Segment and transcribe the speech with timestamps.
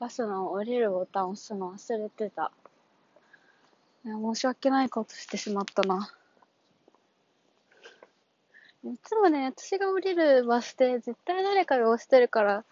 [0.00, 2.52] バスの降りるボタン押すの忘れてた。
[4.04, 6.12] 申し訳ないことしてしまったな。
[8.84, 12.64] いつもね、私が降りるバス停、絶対誰かが押してるから、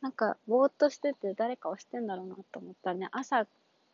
[0.00, 3.46] なんか、ぼーっとしてて誰か押してんだろうなと思ったね、朝、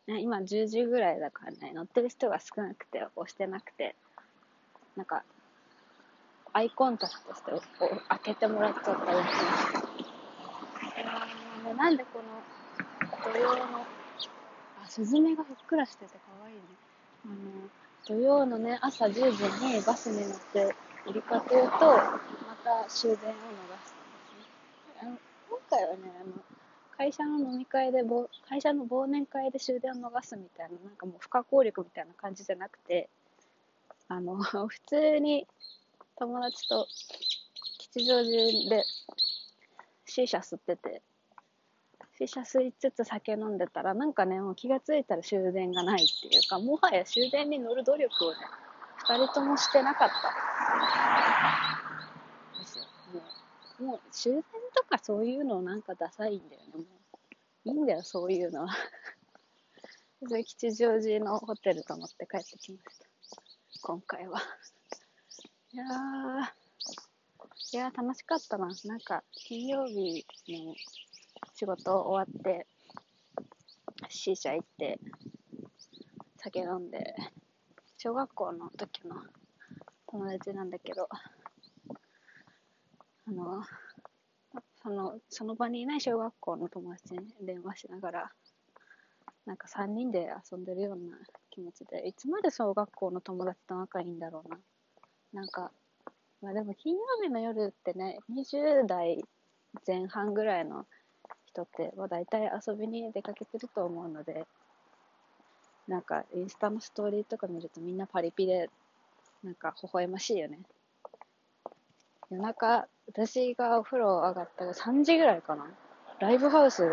[0.07, 3.95] ね、今10時ぐらいだからね、乗ってる人が少なくて押してなくて、
[4.95, 5.23] なんか、
[6.53, 7.51] アイコンタクトして
[8.07, 9.79] 開けてもらっちゃったりしました。
[11.73, 12.58] なんでこの
[13.23, 13.85] 土曜の、
[14.81, 16.61] あ、スズメがふっくらしてて可愛いね。
[17.25, 17.35] あの、
[18.07, 20.75] 土曜のね、朝10時にバスに乗って
[21.09, 23.35] いるかというと、また終電を逃
[23.83, 25.01] すんですね。
[25.01, 25.17] あの
[25.49, 26.33] 今回はね、あの、
[26.97, 28.03] 会社の飲み会で、
[28.47, 33.09] 会社の忘年会で終電を逃すみたいな、なんかもう不可抗力みたいな感じじゃなくて、
[34.07, 34.35] あの、
[34.67, 35.47] 普通に
[36.17, 36.87] 友達と
[37.77, 38.83] 吉祥寺で
[40.05, 41.01] C 社吸ってて、
[42.19, 48.37] C 社吸いつつ酒飲んでたら、なんかね、もう気がついたら終電がないっていうか、もはや終電に乗る努力をね、
[48.97, 50.15] 二人ともしてなかった。
[52.59, 52.83] ですよ。
[53.13, 53.21] も
[53.79, 54.43] う、もう終電
[54.75, 56.67] とかそういうのなんかダサいんだよね。
[56.75, 58.75] もう、いいんだよ、そういうのは。
[60.27, 63.05] 吉祥寺のホテル泊まって帰ってきました。
[63.81, 64.41] 今回は。
[65.71, 65.87] いやー、
[67.71, 68.67] いや楽しかったな。
[68.83, 70.75] なんか、金曜日の
[71.59, 72.65] 仕事終わって、
[74.07, 74.97] C 社行って、
[76.37, 77.13] 酒飲んで、
[77.97, 79.15] 小学校の時の
[80.07, 81.09] 友達なんだけど、
[83.27, 83.61] あの、
[84.81, 88.31] その、その場にいない小学校の友達に電話しながら、
[89.45, 91.17] なんか3人で遊んでるような
[91.49, 94.59] 気持ちで、いつまで小学校の友達と仲いいんだろうな。
[95.33, 95.73] なんか、
[96.41, 99.21] まあでも金曜日の夜ってね、20代
[99.85, 100.85] 前半ぐらいの
[101.59, 104.45] 人って、まあ大体遊びに出かけてると思うので、
[105.87, 108.69] なんかインスタのストーリーとか見るとみんなパリピで、
[109.43, 110.59] なんか微笑ましいよね。
[112.29, 115.65] 夜中、私がお風呂上がったら3時ぐらいかな。
[116.19, 116.83] ライブハウス、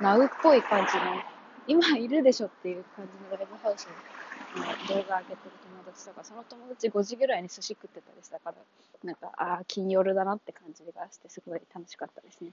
[0.00, 1.02] ナウっぽい感じの、
[1.66, 8.56] 今いるでしょっていう感じのライブハウスの動画上げてる友達とか、その友達5時ぐらいに寿司食ってたりしたから、
[9.04, 12.52] なんか、ああ、金夜だなって感じがして、すごい楽しかったですね。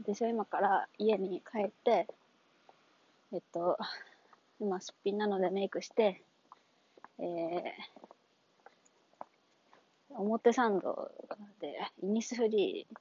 [0.00, 2.06] 私は今から家に帰って、
[3.32, 3.78] えっと、
[4.60, 6.22] 今すっぴんなのでメイクして、
[7.18, 7.64] えー、
[10.10, 11.10] 表参道
[11.60, 12.96] でイニスフリー、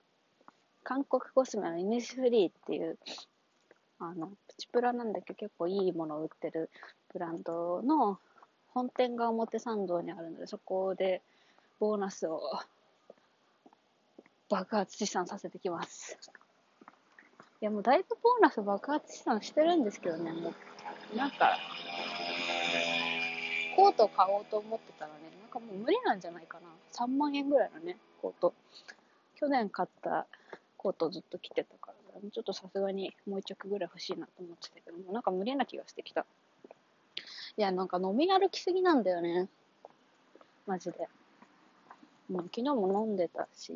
[0.83, 2.97] 韓国コスメのイニスフリーっていう、
[3.99, 6.69] あの、プチプラなんだけど結構いいものを売ってる
[7.11, 8.19] ブランドの
[8.67, 11.21] 本店が表参道にあるので、そこで
[11.79, 12.41] ボーナスを
[14.49, 16.17] 爆発資産させてきます。
[17.63, 20.51] いやもうだいぶボーナス爆発資産してるんですけどね、も
[21.13, 21.57] う、なんか、
[23.77, 26.67] コート買おうと思ってたらね、なんかもう無理なんじゃないかな。
[26.91, 28.53] 3万円ぐらいのね、コート。
[29.37, 30.27] 去年買った
[30.75, 36.25] コートずっと着てたから、ちょっとさすがにもう一着ぐらい欲しいなと思ってたけども、なんか無理な気がしてきた。
[37.55, 39.47] いや、なんか飲み歩きすぎなんだよね。
[40.67, 41.07] マジで。
[42.27, 43.73] もう昨日も飲んでたし、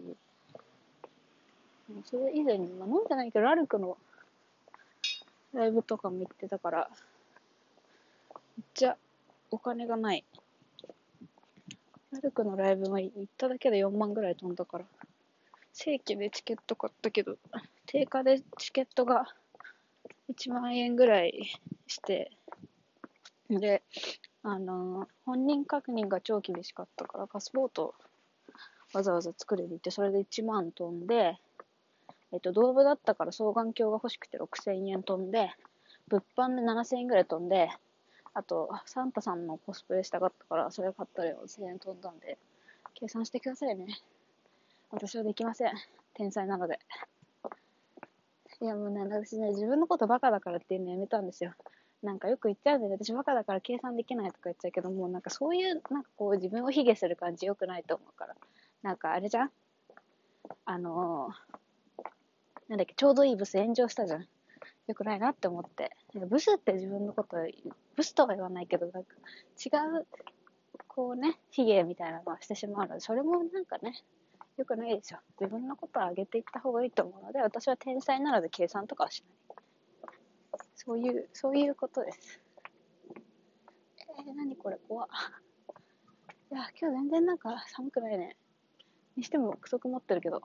[2.05, 3.97] それ以前に、まあ、飲んでないけど、ラルクの
[5.53, 6.89] ライブとかも行ってたから、
[8.57, 8.97] めっちゃ
[9.51, 10.25] お金がない。
[12.11, 14.85] ラルクのライブも行っただけで4万ぐらい飛んだから。
[15.71, 17.37] 正規でチケット買ったけど、
[17.85, 19.27] 定価でチケットが
[20.29, 22.31] 1万円ぐらいして、
[23.49, 23.83] で、
[24.43, 27.95] あのー、本人確認が超厳しかったから、パスポート
[28.93, 31.37] わざわざ作りに行って、それで1万飛んで、
[32.33, 35.51] えっと、道具だったから双眼鏡が欲しくて6000円飛んで、
[36.07, 37.69] 物販で7000円ぐらい飛んで、
[38.33, 42.37] あと、サンタさんのコスプレしたかったから、それ買ったら4000円飛んだんで、
[42.93, 43.87] 計算してくださいね。
[44.91, 45.71] 私はできません。
[46.13, 46.79] 天才なので。
[48.59, 51.53] いやもうね、私ね、自分のことバカだからっていうのやめたんですよ。
[52.03, 58.35] なんかよく言っちゃうんで、ね、私バカだから計算できないとか言っちゃうけどもう、なんかそういう、なんかこう自分を卑下する感じ良くないと思うから。
[58.83, 59.51] なんかあれじゃん？
[60.65, 61.57] あのー、
[62.67, 64.27] なんだっけ、ちょうどいいブス炎上したじゃん。
[64.87, 65.95] よくないなって思って。
[66.13, 67.37] ブスって自分のこと
[67.95, 69.15] ブスとは言わないけど、なんか
[69.63, 69.69] 違
[69.99, 70.07] う、
[70.87, 73.93] こうね、卑下みたいなのはしてしまうので、それもなんかね、
[74.57, 75.19] よくないですよ。
[75.39, 79.57] 自分のことを上げていった方がいいと思うので、私は天才なので計算とかはしない。
[80.75, 82.41] そういう、そういうことです。
[84.19, 88.37] えー、何これ怖いや、今日全然なんか寒くないね。
[89.15, 90.41] にしても、不足持ってるけど。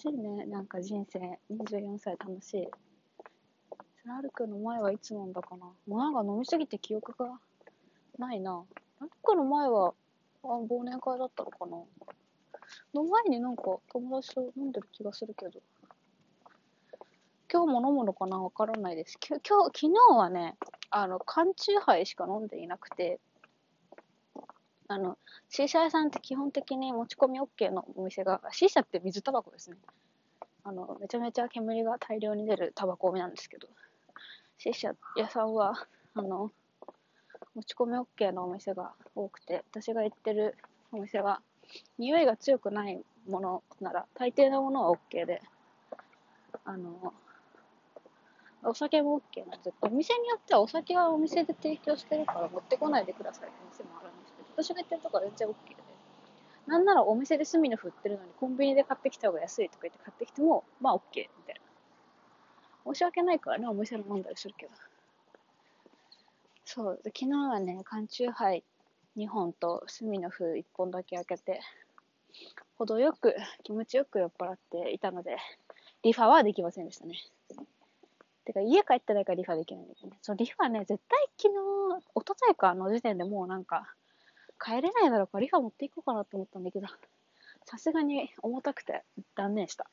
[0.00, 0.46] しいね。
[0.46, 1.18] なんか人生、
[1.50, 2.68] 24歳楽しい。
[4.06, 5.66] ラルクの前はいつ飲んだかな。
[5.86, 7.38] もうなんか飲みすぎて記憶が
[8.18, 8.64] ないな。
[8.98, 9.92] ラルクの前は、
[10.42, 11.76] あ忘年会だったのかな。
[12.94, 15.60] の前になんか友達と飲んでる気がするけど。
[17.52, 18.40] 今日も飲むのかな？
[18.40, 19.28] わからないですき。
[19.28, 20.56] 今日、昨日はね、
[20.90, 23.20] あの、缶チューハイしか飲んでいなくて、
[24.90, 25.16] あの、
[25.48, 29.76] シーシャ屋さんって基本的に持ち込み OK のお店が、シーシャって水タバコですね。
[30.64, 33.68] あの、めちゃめちゃ煙が大量に出るタバコなんですけど、
[34.58, 36.50] シーシャ屋さんは、あの、
[37.54, 40.56] 持ち込み OK のお店が多くて、私が行ってる
[40.90, 41.40] お店は、
[41.96, 45.40] 匂いが強くないものなら、大抵のものは OK で、
[46.64, 47.14] あの、
[48.64, 54.09] お酒も OK なんですお店によってはお酒はお店で提供してるから持ってこないでくださいって店もある、
[54.56, 55.76] 私が言ってるとこは全然 OK で。
[56.66, 61.54] なんならお店で炭の振ってるのにコンビニで買ってきた方が安いとか言って買ってきても、まあ OK みたい
[62.84, 62.92] な。
[62.92, 64.72] 申し訳ないからね、お店で飲んだりするけど。
[66.64, 68.62] そう、で昨日はね、缶チューハイ
[69.16, 71.60] 2本と炭の封1本だけ開けて、
[72.78, 75.36] 程よく、気持ちよく酔っ払っていたので、
[76.02, 77.16] リファはできませんでしたね。
[78.44, 80.18] てか、家帰ってないからリファできないんだけどね。
[80.22, 83.92] そのリファね、絶対昨日、おとといかの時点でもうなんか、
[84.62, 86.86] 帰れないだろうかリファ持っていこうかなと思ったんだけど、
[87.64, 89.02] さすがに重たくて
[89.34, 89.86] 断念した。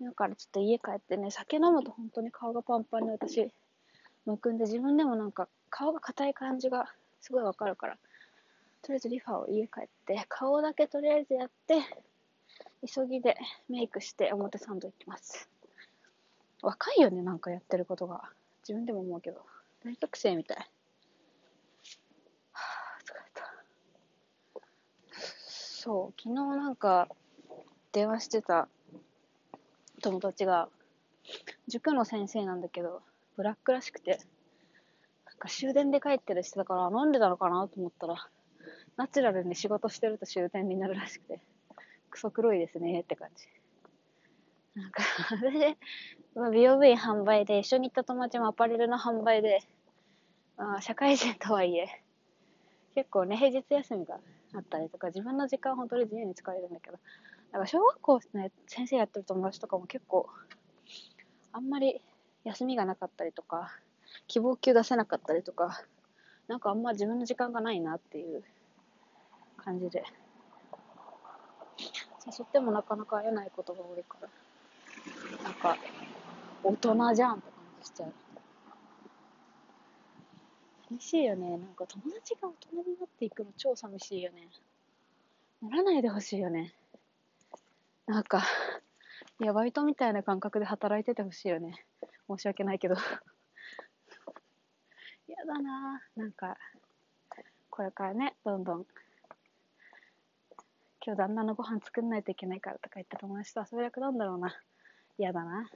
[0.00, 3.50] だからちょっと家帰ってね、酒飲むと本当に顔がパンパンに私、
[4.26, 7.98] むくんで自分でもなんか顔が硬い感じがすごいわかるから、
[8.82, 11.80] とりあえずリファを家帰って、顔だけとりあえずやって、
[12.86, 13.36] 急ぎで
[13.68, 15.48] メイクして表参道行きます。
[16.62, 18.30] 若いよね、なんかやってることが。
[18.62, 19.40] 自分でも思うけど。
[19.84, 20.56] 大学生みたい。
[22.52, 23.54] はぁ、疲れた。
[25.86, 27.08] そう、昨日なんか、
[27.92, 28.66] 電話してた
[30.02, 30.68] 友達が、
[31.68, 33.02] 塾の先生なんだけど、
[33.36, 34.18] ブラックらしくて、
[35.26, 38.16] なんか終電で帰ってる人だから飲んでたのかなと思ったら、
[38.96, 41.40] ナチュラルに仕事してると終電になるらしくて、
[42.10, 43.46] クソ黒いですねって感じ。
[44.80, 45.76] なんか、私、
[46.52, 49.60] 美容部員販売で、一緒に行った友達もアパレルの販売で、
[50.56, 52.02] あ社会人とはいえ、
[52.96, 54.18] 結構ね、平日休みが
[54.56, 56.98] あったりとか、自分の時間本当に自由に使えるんだけど、
[57.52, 60.28] なんか小学校ね、先生やってる友達とかも結構、
[61.52, 62.00] あんまり
[62.44, 63.70] 休みがなかったりとか、
[64.26, 65.82] 希望級出せなかったりとか、
[66.48, 68.42] なんかあんま自分の時間がないなっていう
[69.58, 70.04] 感じで、
[72.26, 74.28] 誘ってもなかなか会えないことが多いから、
[75.42, 75.76] なんか、
[76.62, 78.12] 大人じゃんって感じしちゃう。
[80.88, 81.50] 寂しいよね。
[81.50, 82.52] なんか友達が大
[82.82, 84.48] 人になっていくの超寂しいよね。
[85.62, 86.72] ならないでほしいよね。
[88.06, 88.44] なんか、
[89.40, 91.84] いや、バイトみたいな感覚で働いててほしいよね。
[92.28, 92.94] 申し訳ないけど。
[95.26, 96.56] やだなぁなんか、
[97.68, 98.86] これからね、どんどん、
[101.04, 104.54] 今日旦那のご飯作んないといけないからとか言った友達と遊び役なんだろうな。
[105.18, 105.68] 嫌だな。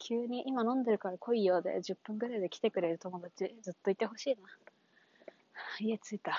[0.00, 4.40] 急に今飲んでるから来いよで10分ぐらいで来てくれる友達ずっといてほしいな。
[5.78, 6.36] 家着いた。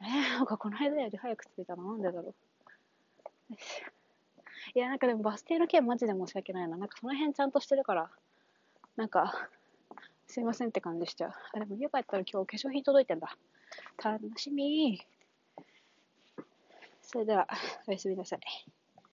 [0.00, 2.34] えー、なんかこの間より早く着いたのなんでだろ
[3.50, 3.54] う。
[4.74, 6.76] いや、なんかでもバス停の件マジで申し訳ないな。
[6.76, 8.10] なんかその辺ちゃんとしてるから、
[8.96, 9.48] なんか、
[10.26, 11.32] すいませんって感じしちゃう。
[11.54, 13.36] あ、でも家帰ったら今日化粧品届いてんだ。
[14.02, 15.00] 楽しみ
[17.02, 17.46] それでは、
[17.86, 18.40] おやすみなさい。